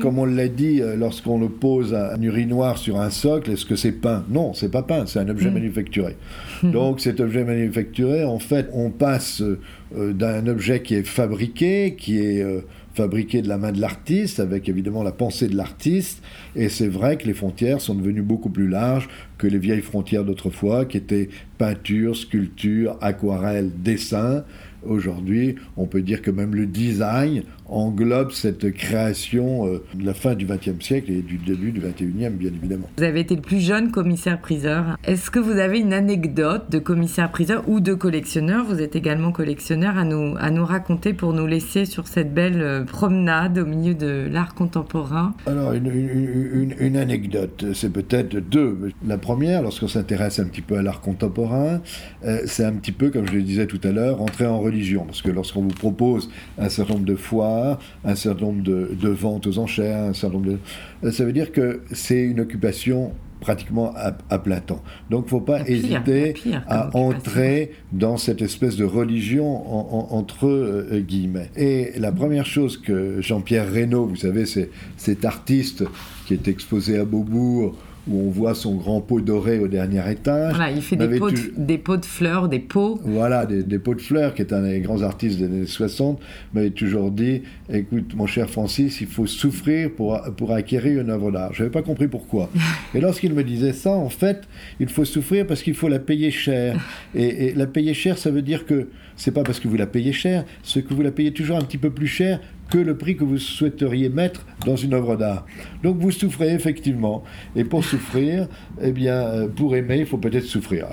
comme 0.00 0.18
on 0.18 0.24
l'a 0.24 0.48
dit, 0.48 0.80
euh, 0.80 0.96
lorsqu'on 0.96 1.38
le 1.38 1.48
pose 1.48 1.94
un 1.94 2.20
urinoir 2.20 2.78
sur 2.78 3.00
un 3.00 3.10
socle, 3.10 3.52
est-ce 3.52 3.64
que 3.64 3.76
c'est 3.76 3.92
peint? 3.92 4.24
Non, 4.28 4.54
c'est 4.54 4.70
pas 4.70 4.82
peint, 4.82 5.06
c'est 5.06 5.20
un 5.20 5.28
objet 5.28 5.50
mmh. 5.50 5.54
manufacturé. 5.54 6.16
Donc 6.62 7.00
cet 7.00 7.20
objet 7.20 7.44
manufacturé, 7.44 8.24
en 8.24 8.38
fait, 8.38 8.68
on 8.72 8.90
passe 8.90 9.42
euh, 9.42 10.12
d'un 10.12 10.46
objet 10.46 10.82
qui 10.82 10.94
est 10.94 11.06
fabriqué, 11.06 11.94
qui 11.98 12.18
est 12.18 12.42
euh, 12.42 12.60
fabriqué 12.94 13.42
de 13.42 13.48
la 13.48 13.58
main 13.58 13.70
de 13.70 13.80
l'artiste, 13.80 14.40
avec 14.40 14.68
évidemment 14.68 15.04
la 15.04 15.12
pensée 15.12 15.46
de 15.46 15.56
l'artiste. 15.56 16.20
Et 16.56 16.68
c'est 16.68 16.88
vrai 16.88 17.16
que 17.16 17.26
les 17.26 17.34
frontières 17.34 17.80
sont 17.80 17.94
devenues 17.94 18.22
beaucoup 18.22 18.50
plus 18.50 18.68
larges 18.68 19.08
que 19.38 19.46
les 19.46 19.58
vieilles 19.58 19.82
frontières 19.82 20.24
d'autrefois, 20.24 20.84
qui 20.84 20.96
étaient 20.96 21.28
peinture, 21.58 22.16
sculpture, 22.16 22.96
aquarelle, 23.00 23.70
dessin. 23.82 24.44
Aujourd'hui, 24.86 25.56
on 25.76 25.86
peut 25.86 26.02
dire 26.02 26.22
que 26.22 26.30
même 26.30 26.54
le 26.54 26.66
design 26.66 27.42
englobe 27.68 28.32
cette 28.32 28.72
création 28.72 29.66
euh, 29.66 29.84
de 29.94 30.04
la 30.04 30.14
fin 30.14 30.34
du 30.34 30.46
XXe 30.46 30.84
siècle 30.84 31.10
et 31.10 31.22
du 31.22 31.36
début 31.38 31.72
du 31.72 31.80
XXIe, 31.80 32.30
bien 32.30 32.48
évidemment. 32.48 32.88
Vous 32.96 33.04
avez 33.04 33.20
été 33.20 33.36
le 33.36 33.42
plus 33.42 33.60
jeune 33.60 33.90
commissaire-priseur. 33.90 34.96
Est-ce 35.04 35.30
que 35.30 35.38
vous 35.38 35.58
avez 35.58 35.78
une 35.78 35.92
anecdote 35.92 36.70
de 36.70 36.78
commissaire-priseur 36.78 37.68
ou 37.68 37.80
de 37.80 37.94
collectionneur? 37.94 38.64
Vous 38.64 38.80
êtes 38.80 38.96
également 38.96 39.32
collectionneur 39.32 39.98
à 39.98 40.04
nous, 40.04 40.34
à 40.38 40.50
nous 40.50 40.64
raconter 40.64 41.12
pour 41.12 41.32
nous 41.32 41.46
laisser 41.46 41.84
sur 41.84 42.08
cette 42.08 42.32
belle 42.32 42.62
euh, 42.62 42.84
promenade 42.84 43.58
au 43.58 43.66
milieu 43.66 43.94
de 43.94 44.28
l'art 44.30 44.54
contemporain 44.54 45.34
Alors, 45.46 45.72
une, 45.72 45.86
une, 45.86 46.50
une, 46.52 46.74
une 46.78 46.96
anecdote, 46.96 47.66
c'est 47.74 47.92
peut-être 47.92 48.36
deux. 48.36 48.90
La 49.06 49.18
première, 49.18 49.62
lorsqu'on 49.62 49.88
s'intéresse 49.88 50.38
un 50.38 50.46
petit 50.46 50.62
peu 50.62 50.76
à 50.76 50.82
l'art 50.82 51.00
contemporain, 51.00 51.80
euh, 52.24 52.40
c'est 52.46 52.64
un 52.64 52.72
petit 52.72 52.92
peu, 52.92 53.10
comme 53.10 53.26
je 53.26 53.32
le 53.32 53.42
disais 53.42 53.66
tout 53.66 53.80
à 53.84 53.92
l'heure, 53.92 54.22
entrer 54.22 54.46
en 54.46 54.58
religion. 54.58 55.04
Parce 55.04 55.22
que 55.22 55.30
lorsqu'on 55.30 55.62
vous 55.62 55.68
propose 55.68 56.30
un 56.58 56.68
certain 56.68 56.94
nombre 56.94 57.06
de 57.06 57.16
fois 57.16 57.57
un 58.04 58.14
certain 58.14 58.46
nombre 58.46 58.62
de, 58.62 59.08
ventes 59.08 59.46
aux 59.46 59.58
enchères, 59.58 60.04
un 60.04 60.14
certain 60.14 60.38
nombre 60.38 60.58
de... 61.02 61.10
Ça 61.10 61.24
veut 61.24 61.32
dire 61.32 61.52
que 61.52 61.82
c'est 61.92 62.22
une 62.22 62.40
occupation 62.40 63.12
pratiquement 63.40 63.94
à, 63.96 64.38
plein 64.38 64.60
temps. 64.60 64.82
Donc, 65.10 65.22
il 65.22 65.26
ne 65.26 65.30
faut 65.30 65.40
pas 65.40 65.60
hésiter 65.68 66.34
à, 66.66 66.90
entrer 66.96 67.70
dans 67.92 68.16
cette 68.16 68.42
espèce 68.42 68.76
de 68.76 68.84
religion 68.84 70.12
entre 70.12 70.48
euh, 70.48 71.00
guillemets. 71.06 71.50
Et 71.56 71.92
la 71.98 72.10
première 72.10 72.46
chose 72.46 72.78
que 72.78 73.20
Jean-Pierre 73.20 73.70
Reynaud, 73.70 74.06
vous 74.06 74.16
savez, 74.16 74.44
c'est 74.44 74.70
cet 74.96 75.24
artiste 75.24 75.84
qui 76.26 76.34
est 76.34 76.48
exposé 76.48 76.98
à 76.98 77.04
Beaubourg, 77.04 77.76
où 78.08 78.26
on 78.26 78.30
voit 78.30 78.54
son 78.54 78.74
grand 78.74 79.00
pot 79.00 79.20
doré 79.20 79.58
au 79.58 79.68
dernier 79.68 80.10
étage. 80.10 80.54
Voilà, 80.54 80.70
il 80.70 80.82
fait 80.82 80.96
des 80.96 81.18
pots, 81.18 81.30
de, 81.30 81.38
des 81.56 81.78
pots, 81.78 81.96
de, 81.96 82.04
fleurs, 82.04 82.48
des 82.48 82.58
pots. 82.58 82.98
Voilà, 83.04 83.46
des, 83.46 83.78
pots 83.78 83.94
de 83.94 84.00
fleurs, 84.00 84.34
qui 84.34 84.42
est 84.42 84.52
un 84.52 84.62
des 84.62 84.80
grands 84.80 85.02
artistes 85.02 85.38
des 85.38 85.44
années 85.44 85.66
60, 85.66 86.20
m'avait 86.54 86.70
toujours 86.70 87.10
dit 87.10 87.42
écoute, 87.72 88.14
mon 88.14 88.26
cher 88.26 88.48
Francis, 88.48 89.00
il 89.00 89.06
faut 89.06 89.26
souffrir 89.26 89.90
pour, 89.92 90.20
pour 90.36 90.52
acquérir 90.52 91.00
une 91.00 91.10
œuvre 91.10 91.30
d'art. 91.30 91.52
Je 91.52 91.62
n'avais 91.62 91.72
pas 91.72 91.82
compris 91.82 92.08
pourquoi. 92.08 92.50
et 92.94 93.00
lorsqu'il 93.00 93.34
me 93.34 93.44
disait 93.44 93.72
ça, 93.72 93.92
en 93.92 94.08
fait, 94.08 94.48
il 94.80 94.88
faut 94.88 95.04
souffrir 95.04 95.46
parce 95.46 95.62
qu'il 95.62 95.74
faut 95.74 95.88
la 95.88 95.98
payer 95.98 96.30
cher. 96.30 96.78
Et, 97.14 97.46
et 97.46 97.54
la 97.54 97.66
payer 97.66 97.94
cher, 97.94 98.18
ça 98.18 98.30
veut 98.30 98.42
dire 98.42 98.66
que 98.66 98.88
c'est 99.16 99.30
pas 99.32 99.42
parce 99.42 99.60
que 99.60 99.68
vous 99.68 99.76
la 99.76 99.86
payez 99.86 100.12
cher, 100.12 100.44
c'est 100.62 100.84
que 100.84 100.94
vous 100.94 101.02
la 101.02 101.10
payez 101.10 101.32
toujours 101.32 101.56
un 101.56 101.62
petit 101.62 101.78
peu 101.78 101.90
plus 101.90 102.06
cher 102.06 102.40
que 102.70 102.78
le 102.78 102.96
prix 102.96 103.16
que 103.16 103.24
vous 103.24 103.38
souhaiteriez 103.38 104.08
mettre 104.08 104.44
dans 104.64 104.76
une 104.76 104.94
œuvre 104.94 105.16
d'art. 105.16 105.46
Donc 105.82 105.98
vous 105.98 106.10
souffrez 106.10 106.52
effectivement. 106.52 107.24
Et 107.56 107.64
pour 107.64 107.84
souffrir, 107.84 108.48
eh 108.80 108.92
bien, 108.92 109.14
euh, 109.14 109.48
pour 109.48 109.76
aimer, 109.76 109.98
il 110.00 110.06
faut 110.06 110.18
peut-être 110.18 110.44
souffrir. 110.44 110.86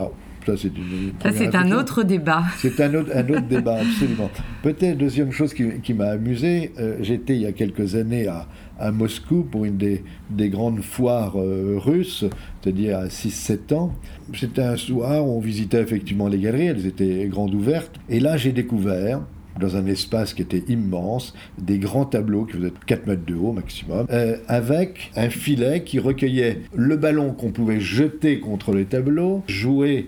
ça, 0.46 0.54
c'est, 1.32 1.56
un 1.56 1.72
autre 1.72 2.04
débat. 2.04 2.44
C'est 2.58 2.80
un 2.80 2.94
autre, 2.94 3.12
un 3.14 3.28
autre 3.30 3.48
débat, 3.48 3.80
absolument. 3.80 4.30
Peut-être, 4.64 4.98
deuxième 4.98 5.32
chose 5.32 5.54
qui, 5.54 5.94
m'a 5.94 6.10
amusé, 6.12 6.72
euh, 6.80 6.98
j'étais 7.02 7.36
il 7.36 7.42
y 7.42 7.46
a 7.46 7.52
quelques 7.52 7.96
années 7.96 8.28
à, 8.28 8.48
à 8.80 8.92
Moscou 8.92 9.44
pour 9.44 9.66
une 9.66 9.78
des, 9.78 10.04
des 10.30 10.50
grandes 10.50 10.82
foires 10.82 11.40
euh, 11.40 11.76
russes, 11.78 12.26
c'est-à-dire 12.62 13.00
à 13.00 13.06
6-7 13.08 13.74
ans. 13.74 13.94
C'était 14.34 14.64
un 14.64 14.78
soir 14.78 15.26
où 15.26 15.38
on 15.38 15.40
visitait 15.40 15.82
effectivement 15.82 16.28
les 16.28 16.40
galeries, 16.40 16.68
elles 16.68 16.86
étaient 16.86 17.28
grandes 17.28 17.54
ouvertes. 17.54 18.00
Et 18.10 18.20
là, 18.20 18.38
j'ai 18.38 18.52
découvert 18.52 19.22
dans 19.60 19.78
un 19.78 19.86
espace 19.86 20.34
qui 20.34 20.42
était 20.42 20.64
immense, 20.68 21.34
des 21.58 21.80
grands 21.80 22.06
tableaux 22.06 22.46
qui 22.46 22.54
faisaient 22.54 22.74
4 22.86 23.08
mètres 23.08 23.26
de 23.26 23.36
haut 23.36 23.54
maximum, 23.54 24.06
euh, 24.10 24.38
avec 24.48 25.12
un 25.16 25.30
filet 25.30 25.84
qui 25.84 26.00
recueillait 26.00 26.62
le 26.74 26.98
ballon 26.98 27.32
qu'on 27.34 27.52
pouvait 27.52 27.80
jeter 27.80 28.40
contre 28.40 28.74
les 28.74 28.86
tableaux, 28.86 29.44
jouer 29.48 30.08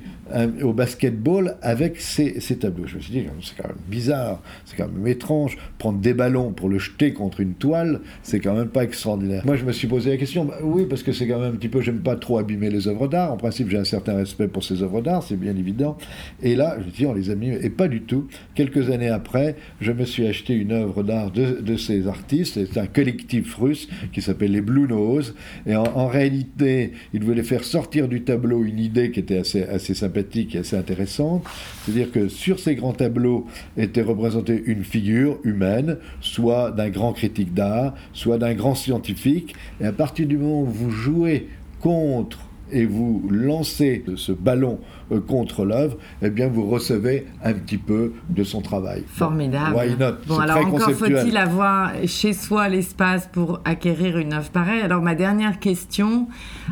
au 0.61 0.73
basketball 0.73 1.55
avec 1.61 1.99
ces, 2.01 2.33
tableaux. 2.59 2.87
Je 2.87 2.97
me 2.97 3.01
suis 3.01 3.11
dit, 3.11 3.25
c'est 3.41 3.61
quand 3.61 3.69
même 3.69 3.77
bizarre, 3.87 4.41
c'est 4.65 4.75
quand 4.75 4.89
même 4.89 5.07
étrange. 5.07 5.57
Prendre 5.77 5.99
des 5.99 6.13
ballons 6.13 6.51
pour 6.51 6.69
le 6.69 6.79
jeter 6.79 7.13
contre 7.13 7.39
une 7.39 7.53
toile, 7.53 8.01
c'est 8.23 8.39
quand 8.39 8.53
même 8.53 8.69
pas 8.69 8.83
extraordinaire. 8.83 9.45
Moi, 9.45 9.55
je 9.55 9.65
me 9.65 9.71
suis 9.71 9.87
posé 9.87 10.09
la 10.09 10.17
question, 10.17 10.45
bah 10.45 10.57
oui, 10.61 10.85
parce 10.89 11.03
que 11.03 11.11
c'est 11.11 11.27
quand 11.27 11.39
même 11.39 11.53
un 11.53 11.57
petit 11.57 11.69
peu, 11.69 11.81
j'aime 11.81 11.99
pas 11.99 12.15
trop 12.15 12.37
abîmer 12.37 12.69
les 12.69 12.87
œuvres 12.87 13.07
d'art. 13.07 13.31
En 13.31 13.37
principe, 13.37 13.69
j'ai 13.69 13.77
un 13.77 13.85
certain 13.85 14.15
respect 14.15 14.47
pour 14.47 14.63
ces 14.63 14.83
œuvres 14.83 15.01
d'art, 15.01 15.23
c'est 15.23 15.39
bien 15.39 15.55
évident. 15.55 15.97
Et 16.41 16.55
là, 16.55 16.77
je 16.79 16.85
me 16.85 16.91
dit, 16.91 17.05
on 17.05 17.13
les 17.13 17.29
a 17.29 17.35
et 17.43 17.69
pas 17.69 17.87
du 17.87 18.01
tout. 18.01 18.27
Quelques 18.55 18.89
années 18.89 19.09
après, 19.09 19.55
je 19.81 19.91
me 19.91 20.05
suis 20.05 20.27
acheté 20.27 20.53
une 20.53 20.71
œuvre 20.71 21.03
d'art 21.03 21.31
de, 21.31 21.77
ces 21.77 22.07
artistes. 22.07 22.59
C'est 22.71 22.79
un 22.79 22.87
collectif 22.87 23.55
russe 23.55 23.87
qui 24.11 24.21
s'appelle 24.21 24.51
les 24.51 24.61
Blue 24.61 24.87
Nose. 24.87 25.35
Et 25.65 25.75
en, 25.75 26.07
réalité, 26.07 26.93
ils 27.13 27.23
voulaient 27.23 27.43
faire 27.43 27.63
sortir 27.63 28.07
du 28.07 28.23
tableau 28.23 28.63
une 28.63 28.79
idée 28.79 29.11
qui 29.11 29.19
était 29.19 29.37
assez, 29.37 29.63
assez 29.63 29.93
sympathique 29.93 30.16
et 30.17 30.57
assez 30.57 30.75
intéressante. 30.75 31.43
C'est-à-dire 31.83 32.11
que 32.11 32.27
sur 32.27 32.59
ces 32.59 32.75
grands 32.75 32.93
tableaux 32.93 33.47
était 33.77 34.01
représentée 34.01 34.61
une 34.65 34.83
figure 34.83 35.39
humaine, 35.43 35.97
soit 36.21 36.71
d'un 36.71 36.89
grand 36.89 37.13
critique 37.13 37.53
d'art, 37.53 37.93
soit 38.13 38.37
d'un 38.37 38.53
grand 38.53 38.75
scientifique. 38.75 39.55
Et 39.81 39.85
à 39.85 39.91
partir 39.91 40.27
du 40.27 40.37
moment 40.37 40.61
où 40.61 40.65
vous 40.65 40.91
jouez 40.91 41.47
contre 41.79 42.46
et 42.71 42.85
vous 42.85 43.23
lancez 43.29 44.03
ce 44.15 44.31
ballon 44.31 44.79
euh, 45.11 45.19
contre 45.19 45.65
l'œuvre, 45.65 45.97
eh 46.21 46.29
bien 46.29 46.47
vous 46.47 46.67
recevez 46.67 47.25
un 47.43 47.53
petit 47.53 47.77
peu 47.77 48.13
de 48.29 48.43
son 48.43 48.61
travail. 48.61 49.03
Formidable. 49.07 49.75
Why 49.75 49.95
not? 49.97 50.17
Bon, 50.27 50.39
alors 50.39 50.65
encore 50.65 50.91
faut-il 50.91 51.37
avoir 51.37 51.91
chez 52.05 52.33
soi 52.33 52.69
l'espace 52.69 53.29
pour 53.31 53.61
acquérir 53.65 54.17
une 54.17 54.33
œuvre 54.33 54.49
pareille? 54.49 54.81
Alors 54.81 55.01
ma 55.01 55.15
dernière 55.15 55.59
question 55.59 56.27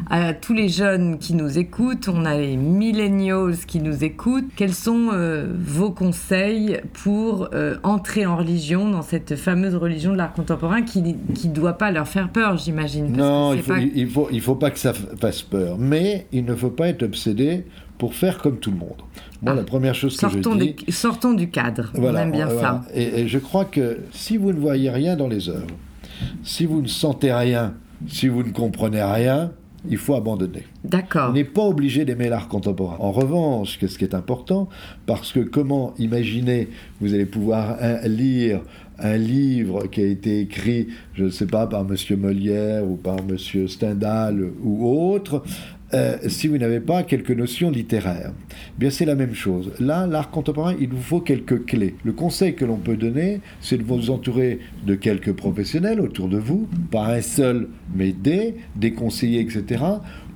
à 0.10 0.34
tous 0.34 0.54
les 0.54 0.70
jeunes 0.70 1.18
qui 1.18 1.34
nous 1.34 1.58
écoutent, 1.58 2.10
on 2.10 2.26
a 2.26 2.38
les 2.38 2.58
millennials 2.58 3.58
qui 3.66 3.80
nous 3.80 4.04
écoutent, 4.04 4.50
quels 4.56 4.74
sont 4.74 5.10
euh, 5.14 5.48
vos 5.58 5.92
conseils 5.92 6.80
pour 7.04 7.50
euh, 7.54 7.76
entrer 7.84 8.26
en 8.26 8.38
religion, 8.38 8.90
dans 8.90 9.02
cette 9.02 9.36
fameuse 9.36 9.76
religion 9.76 10.12
de 10.12 10.18
l'art 10.18 10.34
contemporain 10.34 10.82
qui 10.82 11.02
ne 11.02 11.54
doit 11.54 11.74
pas 11.74 11.92
leur 11.92 12.08
faire 12.08 12.30
peur, 12.30 12.58
j'imagine? 12.58 13.16
Non, 13.16 13.54
il 13.54 13.62
faut, 13.62 13.74
il, 13.76 14.10
faut, 14.10 14.28
il 14.32 14.42
faut 14.42 14.56
pas 14.56 14.72
que 14.72 14.80
ça 14.80 14.94
fasse 14.94 15.42
peur, 15.42 15.78
mais 15.86 16.28
il 16.32 16.46
ne 16.46 16.56
faut 16.56 16.70
pas 16.70 16.88
être 16.88 17.04
obsédé 17.04 17.66
pour 17.98 18.14
faire 18.14 18.40
comme 18.40 18.58
tout 18.58 18.72
le 18.72 18.78
monde. 18.78 19.02
Moi, 19.42 19.54
ah. 19.54 19.56
la 19.56 19.64
première 19.64 19.96
chose 19.96 20.18
que 20.18 20.30
je 20.30 20.40
dis... 20.40 20.92
sortons 20.92 21.34
du 21.34 21.50
cadre, 21.50 21.92
on 21.96 22.16
aime 22.16 22.32
bien 22.32 22.50
ça. 22.50 22.84
Et, 22.94 23.28
je 23.28 23.40
crois 23.40 23.66
que 23.66 24.00
si 24.12 24.38
vous 24.38 24.52
ne 24.52 24.60
voyez 24.60 24.90
rien 24.90 25.16
dans 25.16 25.28
les 25.28 25.50
œuvres, 25.50 25.76
si 26.44 26.66
vous 26.66 26.82
ne 26.82 26.88
sentez 26.88 27.34
rien, 27.34 27.74
si 28.08 28.28
vous 28.28 28.44
ne 28.44 28.52
comprenez 28.52 29.04
rien, 29.04 29.52
il 29.88 29.98
faut 29.98 30.16
abandonner. 30.16 30.64
D'accord. 30.84 31.30
On 31.30 31.34
n'est 31.34 31.44
pas 31.44 31.62
obligé 31.62 32.06
d'aimer 32.06 32.28
l'art 32.28 32.48
contemporain. 32.48 32.98
En 33.00 33.12
revanche, 33.12 33.78
ce 33.80 33.98
qui 33.98 34.04
est 34.04 34.16
important, 34.16 34.68
parce 35.06 35.32
que 35.32 35.42
comment 35.42 35.94
imaginer, 36.00 36.70
vous 37.02 37.14
allez 37.14 37.28
pouvoir 37.28 37.78
lire 38.06 38.62
un 39.00 39.18
livre 39.18 39.88
qui 39.88 40.02
a 40.02 40.06
été 40.06 40.40
écrit, 40.40 40.88
je 41.14 41.26
ne 41.26 41.30
sais 41.30 41.46
pas, 41.46 41.68
par 41.68 41.82
M. 41.82 41.96
Molière 42.18 42.86
ou 42.86 42.96
par 42.96 43.18
M. 43.20 43.68
Stendhal 43.68 44.50
ou 44.64 44.88
autre, 44.88 45.44
euh, 45.96 46.18
si 46.28 46.50
vous 46.50 46.58
n'avez 46.58 46.82
pas 46.82 47.04
quelques 47.04 47.32
notions 47.32 47.72
littéraires. 47.72 48.34
Bien, 48.78 48.90
c'est 48.90 49.06
la 49.06 49.16
même 49.16 49.34
chose. 49.34 49.72
Là, 49.80 50.06
l'art 50.06 50.30
contemporain, 50.30 50.76
il 50.80 50.90
vous 50.90 51.02
faut 51.02 51.22
quelques 51.22 51.66
clés. 51.66 51.96
Le 52.04 52.12
conseil 52.12 52.54
que 52.54 52.66
l'on 52.66 52.76
peut 52.76 52.98
donner, 52.98 53.40
c'est 53.62 53.78
de 53.78 53.84
vous 53.84 54.10
entourer 54.10 54.60
de 54.86 54.96
quelques 54.96 55.32
professionnels 55.32 56.02
autour 56.02 56.28
de 56.28 56.38
vous, 56.38 56.68
pas 56.92 57.08
un 57.16 57.22
seul, 57.22 57.70
mais 57.96 58.12
des, 58.12 58.56
des 58.76 58.92
conseillers, 58.92 59.40
etc., 59.40 59.84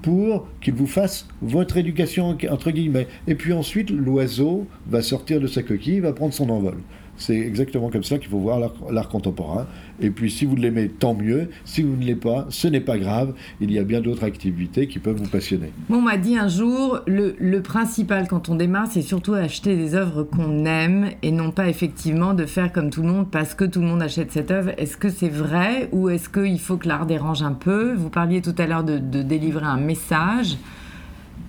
pour 0.02 0.48
qu'ils 0.62 0.76
vous 0.76 0.88
fassent 0.88 1.28
votre 1.42 1.76
éducation, 1.76 2.38
entre 2.50 2.72
guillemets. 2.72 3.08
Et 3.28 3.36
puis 3.36 3.52
ensuite, 3.52 3.90
l'oiseau 3.90 4.66
va 4.88 5.02
sortir 5.02 5.42
de 5.42 5.48
sa 5.48 5.62
coquille, 5.62 6.00
va 6.00 6.14
prendre 6.14 6.34
son 6.34 6.50
envol. 6.50 6.78
C'est 7.20 7.38
exactement 7.38 7.90
comme 7.90 8.04
ça 8.04 8.18
qu'il 8.18 8.30
faut 8.30 8.40
voir 8.40 8.60
l'art 8.90 9.10
contemporain. 9.10 9.68
Et 10.02 10.10
puis 10.10 10.32
si 10.32 10.46
vous 10.46 10.56
l'aimez, 10.56 10.90
tant 10.90 11.14
mieux. 11.14 11.50
Si 11.66 11.84
vous 11.84 11.96
ne 11.96 12.04
l'aimez 12.04 12.16
pas, 12.16 12.48
ce 12.50 12.68
n'est 12.68 12.80
pas 12.80 12.98
grave. 12.98 13.34
Il 13.60 13.72
y 13.72 13.78
a 13.78 13.84
bien 13.84 14.02
d'autres 14.02 14.24
activités 14.24 14.88
qui 14.88 15.00
peuvent 15.00 15.18
vous 15.18 15.30
passionner. 15.30 15.72
on 15.90 16.02
m'a 16.02 16.18
dit 16.18 16.38
un 16.38 16.48
jour, 16.48 17.00
le, 17.06 17.60
principal 17.60 18.28
quand 18.28 18.50
on 18.50 18.56
démarre, 18.56 18.88
c'est 18.90 19.02
surtout 19.02 19.34
acheter 19.34 19.76
des 19.76 19.94
œuvres 19.94 20.24
qu'on 20.24 20.66
aime 20.66 21.10
et 21.22 21.32
non 21.32 21.52
pas 21.52 21.68
effectivement 21.68 22.34
de 22.34 22.46
faire 22.46 22.72
comme 22.72 22.90
tout 22.90 23.02
le 23.02 23.10
monde 23.10 23.30
parce 23.30 23.54
que 23.54 23.66
tout 23.66 23.82
le 23.82 23.88
monde 23.88 24.02
achète 24.02 24.32
cette 24.32 24.50
œuvre. 24.50 24.72
Est-ce 24.78 24.96
que 24.96 25.10
c'est 25.10 25.30
vrai 25.30 25.90
ou 25.92 26.10
est-ce 26.10 26.30
qu'il 26.30 26.60
faut 26.60 26.78
que 26.78 26.88
l'art 26.88 27.06
dérange 27.06 27.44
un 27.44 27.52
peu? 27.52 27.94
Vous 27.94 28.10
parliez 28.10 28.42
tout 28.42 28.56
à 28.58 28.66
l'heure 28.66 28.86
de 28.86 29.22
délivrer 29.22 29.66
un 29.66 29.78
message 29.78 30.58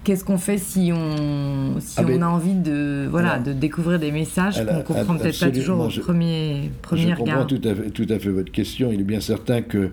qu'est-ce 0.05 0.25
qu'on 0.25 0.39
fait 0.39 0.59
si 0.59 0.91
on, 0.95 1.79
si 1.81 1.99
ah, 1.99 2.05
on 2.09 2.23
a 2.23 2.27
envie 2.27 2.55
de, 2.55 3.07
voilà, 3.11 3.39
de 3.39 3.53
découvrir 3.53 3.99
des 3.99 4.13
messages 4.13 4.65
qu'on 4.65 4.77
ne 4.77 4.83
comprend 4.83 5.17
peut-être 5.17 5.41
pas 5.41 5.51
toujours 5.51 5.81
au 5.81 5.89
premier, 5.89 6.71
premier 6.83 7.11
je 7.11 7.15
comprends 7.17 7.47
tout 7.47 7.61
à, 7.65 7.75
fait, 7.75 7.91
tout 7.91 8.07
à 8.09 8.19
fait 8.19 8.31
votre 8.31 8.53
question. 8.53 8.91
Il 8.93 9.01
est 9.01 9.05
bien 9.05 9.21
certain 9.21 9.63
que 9.63 9.91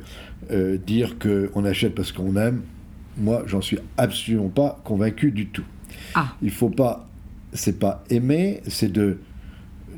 euh, 0.52 0.78
dire 0.78 1.16
qu'on 1.20 1.66
achète 1.66 1.96
parce 1.96 2.12
qu'on 2.12 2.36
aime, 2.36 2.62
moi, 3.18 3.44
j'en 3.48 3.62
suis 3.62 3.80
absolument 3.98 4.50
pas 4.50 4.80
convaincu 4.84 5.32
du 5.32 5.48
tout. 5.48 5.66
Ah. 6.16 6.36
Il 6.42 6.52
faut 6.52 6.70
pas, 6.70 7.08
c'est 7.54 7.80
pas 7.80 8.04
aimer, 8.10 8.62
c'est 8.68 8.92
de 8.92 9.18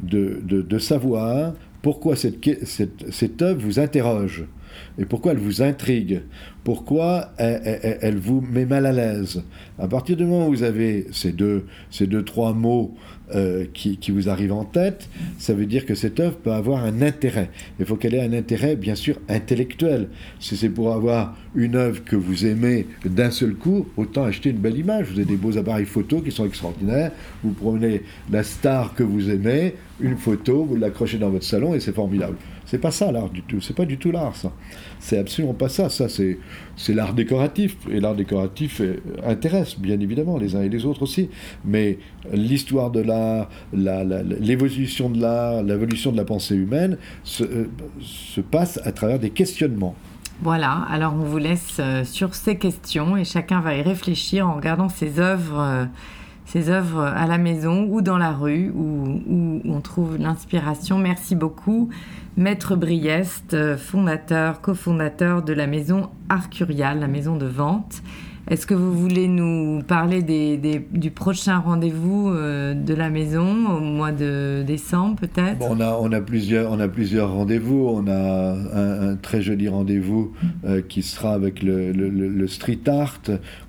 de, 0.01 0.39
de, 0.43 0.61
de, 0.61 0.79
savoir 0.79 1.53
pourquoi 1.81 2.15
cette, 2.15 2.37
cette, 2.65 3.11
cette 3.11 3.41
œuvre 3.41 3.61
vous 3.61 3.79
interroge 3.79 4.45
et 4.97 5.05
pourquoi 5.05 5.31
elle 5.31 5.37
vous 5.37 5.61
intrigue, 5.61 6.21
pourquoi 6.63 7.31
elle, 7.37 8.17
vous 8.17 8.41
met 8.41 8.65
mal 8.65 8.85
à 8.85 8.91
l'aise? 8.91 9.43
À 9.79 9.87
partir 9.87 10.17
du 10.17 10.25
moment 10.25 10.47
où 10.47 10.51
vous 10.51 10.63
avez 10.63 11.07
ces 11.11 11.31
deux, 11.31 11.65
ces 11.89 12.05
deux 12.05 12.23
trois 12.23 12.53
mots 12.53 12.95
euh, 13.33 13.65
qui, 13.73 13.97
qui, 13.97 14.11
vous 14.11 14.29
arrivent 14.29 14.53
en 14.53 14.65
tête, 14.65 15.09
ça 15.37 15.53
veut 15.53 15.65
dire 15.65 15.85
que 15.85 15.95
cette 15.95 16.19
œuvre 16.19 16.35
peut 16.35 16.51
avoir 16.51 16.83
un 16.83 17.01
intérêt. 17.01 17.49
Il 17.79 17.85
faut 17.85 17.95
qu'elle 17.95 18.13
ait 18.13 18.21
un 18.21 18.33
intérêt, 18.33 18.75
bien 18.75 18.95
sûr, 18.95 19.19
intellectuel. 19.29 20.09
Si 20.39 20.57
c'est 20.57 20.69
pour 20.69 20.93
avoir 20.93 21.37
une 21.55 21.75
œuvre 21.75 22.03
que 22.03 22.15
vous 22.15 22.45
aimez 22.45 22.87
d'un 23.05 23.31
seul 23.31 23.55
coup, 23.55 23.87
autant 23.97 24.23
acheter 24.23 24.49
une 24.49 24.57
belle 24.57 24.77
image. 24.77 25.07
Vous 25.07 25.19
avez 25.19 25.25
des 25.25 25.37
beaux 25.37 25.57
appareils 25.57 25.85
photo 25.85 26.21
qui 26.21 26.31
sont 26.31 26.45
extraordinaires. 26.45 27.11
Vous 27.43 27.51
prenez 27.51 28.03
la 28.31 28.43
star 28.43 28.93
que 28.95 29.03
vous 29.03 29.29
aimez, 29.29 29.75
une 29.99 30.17
photo, 30.17 30.65
vous 30.65 30.75
l'accrochez 30.75 31.17
dans 31.17 31.29
votre 31.29 31.45
salon 31.45 31.73
et 31.73 31.79
c'est 31.79 31.95
formidable. 31.95 32.35
C'est 32.69 32.77
pas 32.77 32.91
ça 32.91 33.11
l'art 33.11 33.29
du 33.29 33.41
tout. 33.41 33.61
C'est 33.61 33.75
pas 33.75 33.85
du 33.85 33.97
tout 33.97 34.11
l'art, 34.11 34.35
ça. 34.35 34.51
C'est 34.99 35.17
absolument 35.17 35.53
pas 35.55 35.69
ça. 35.69 35.89
Ça, 35.89 36.07
c'est, 36.07 36.37
c'est 36.75 36.93
l'art 36.93 37.13
décoratif. 37.13 37.77
Et 37.89 37.99
l'art 37.99 38.15
décoratif 38.15 38.81
intéresse, 39.25 39.79
bien 39.79 39.99
évidemment, 39.99 40.37
les 40.37 40.55
uns 40.55 40.61
et 40.61 40.69
les 40.69 40.85
autres 40.85 41.01
aussi. 41.01 41.29
Mais 41.65 41.97
l'histoire 42.31 42.91
de 42.91 42.99
l'art, 43.01 43.49
l'évolution 43.73 45.09
de 45.09 45.19
l'art, 45.19 45.63
l'évolution 45.63 46.11
de 46.11 46.17
la 46.17 46.25
pensée 46.25 46.55
humaine 46.55 46.97
se, 47.23 47.43
euh, 47.43 47.69
se 48.01 48.41
passe 48.41 48.79
à 48.83 48.91
travers 48.91 49.19
des 49.19 49.31
questionnements. 49.31 49.95
Voilà, 50.41 50.85
alors 50.89 51.13
on 51.15 51.23
vous 51.23 51.37
laisse 51.37 51.77
euh, 51.79 52.05
sur 52.05 52.33
ces 52.33 52.57
questions 52.57 53.17
et 53.17 53.25
chacun 53.25 53.59
va 53.59 53.75
y 53.75 53.81
réfléchir 53.81 54.47
en 54.47 54.53
regardant 54.53 54.87
ses 54.87 55.19
œuvres, 55.19 55.59
euh, 55.59 55.85
ses 56.51 56.71
œuvres 56.71 57.03
à 57.03 57.27
la 57.27 57.37
maison 57.37 57.87
ou 57.91 58.01
dans 58.01 58.17
la 58.17 58.31
rue 58.31 58.71
où, 58.75 59.61
on 59.65 59.81
trouve 59.81 60.17
l'inspiration. 60.17 60.97
Merci 60.97 61.35
beaucoup, 61.35 61.89
Maître 62.37 62.75
Briest, 62.75 63.53
euh, 63.53 63.77
fondateur, 63.77 64.59
cofondateur 64.59 65.43
de 65.43 65.53
la 65.53 65.67
maison 65.67 66.09
Arcurial, 66.27 66.99
la 66.99 67.07
maison 67.07 67.35
de 67.35 67.45
vente. 67.45 68.01
Est-ce 68.49 68.65
que 68.65 68.73
vous 68.73 68.93
voulez 68.93 69.27
nous 69.27 69.83
parler 69.83 70.23
du 70.23 71.11
prochain 71.11 71.59
rendez-vous 71.59 72.29
euh, 72.29 72.73
de 72.73 72.95
la 72.95 73.11
maison 73.11 73.45
au 73.77 73.79
mois 73.79 74.11
de 74.11 74.63
décembre 74.65 75.17
peut-être? 75.17 75.57
On, 75.61 75.79
a, 75.79 75.91
on, 76.01 76.11
a 76.11 76.19
plusieurs, 76.19 76.75
plusieurs 76.89 77.31
rendez-vous. 77.31 77.87
On 77.87 78.07
a 78.07 78.55
un, 78.73 79.15
très 79.17 79.43
joli 79.43 79.67
rendez-vous 79.67 80.33
euh, 80.65 80.81
qui 80.81 81.03
sera 81.03 81.33
avec 81.33 81.61
le, 81.61 82.47
street 82.47 82.79
art. 82.87 83.21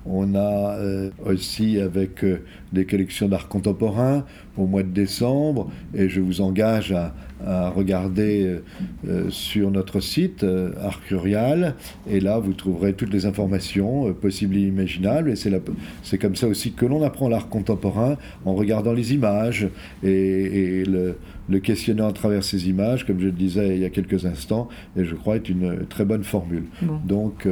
On 0.07 0.33
a 0.33 0.75
euh, 0.77 1.11
aussi 1.23 1.79
avec 1.79 2.25
des 2.73 2.85
collections 2.87 3.27
d'art 3.27 3.49
contemporain 3.49 4.25
au 4.57 4.65
mois 4.65 4.81
de 4.81 4.89
décembre. 4.89 5.69
Et 5.93 6.09
je 6.09 6.21
vous 6.21 6.41
engage 6.41 6.91
à, 6.91 7.13
à 7.45 7.69
regarder 7.69 8.43
euh, 8.43 8.63
euh, 9.07 9.29
sur 9.29 9.71
notre 9.71 9.99
site 9.99 10.43
euh, 10.43 10.71
Arcurial 10.81 11.75
et 12.09 12.19
là 12.19 12.39
vous 12.39 12.53
trouverez 12.53 12.93
toutes 12.93 13.11
les 13.11 13.25
informations 13.25 14.13
possibles 14.13 14.57
et 14.57 14.61
imaginables 14.61 15.31
et 15.31 15.35
c'est 15.35 16.17
comme 16.17 16.35
ça 16.35 16.47
aussi 16.47 16.73
que 16.73 16.85
l'on 16.85 17.03
apprend 17.03 17.29
l'art 17.29 17.49
contemporain 17.49 18.17
en 18.45 18.53
regardant 18.53 18.93
les 18.93 19.13
images 19.13 19.67
et, 20.03 20.83
le, 20.85 21.15
questionnant 21.59 22.07
à 22.07 22.13
travers 22.13 22.43
ces 22.43 22.69
images 22.69 23.05
comme 23.05 23.19
je 23.19 23.25
le 23.25 23.31
disais 23.31 23.75
il 23.75 23.81
y 23.81 23.85
a 23.85 23.89
quelques 23.89 24.25
instants 24.25 24.69
et 24.95 25.03
je 25.03 25.15
crois 25.15 25.35
est 25.35 25.49
une 25.49 25.85
très 25.87 26.05
bonne 26.05 26.23
formule 26.23 26.63
donc 27.05 27.47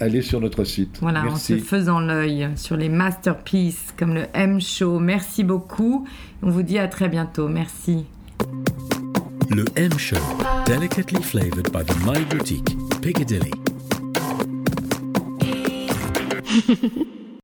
allez 0.00 0.22
sur 0.22 0.40
notre 0.40 0.64
site. 0.64 0.98
Voilà, 1.00 1.24
en 1.24 1.36
se 1.36 1.56
faisant 1.58 2.00
l'œil 2.00 2.50
sur 2.56 2.76
les 2.76 2.88
masterpieces 2.88 3.94
comme 3.96 4.14
le 4.14 4.24
M 4.34 4.60
Show. 4.60 4.98
Merci 4.98 5.44
beaucoup. 5.44 6.06
On 6.42 6.50
vous 6.50 6.62
dit 6.62 6.78
à 6.78 6.88
très 6.88 7.08
bientôt. 7.08 7.48
Merci. 7.48 8.06
Le 9.50 9.64
M 9.76 9.96
Show, 9.96 10.22
delicately 10.64 11.22
flavored 11.22 11.72
by 11.72 11.82
the 11.82 11.94
My 12.04 12.22
Boutique, 12.24 12.76
Piccadilly. 13.00 13.52